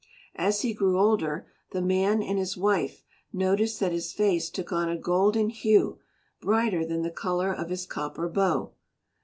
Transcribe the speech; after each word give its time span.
As 0.39 0.61
he 0.63 0.73
grew 0.73 0.99
older 0.99 1.45
the 1.73 1.79
man 1.83 2.23
and 2.23 2.39
his 2.39 2.57
wife 2.57 3.03
noticed 3.31 3.79
that 3.79 3.91
his 3.91 4.11
face 4.13 4.49
took 4.49 4.71
on 4.73 4.89
a 4.89 4.97
golden 4.97 5.49
hue 5.51 5.99
brighter 6.41 6.83
than 6.83 7.03
the 7.03 7.11
colour 7.11 7.53
of 7.53 7.69
his 7.69 7.85
copper 7.85 8.27
bow. 8.27 8.71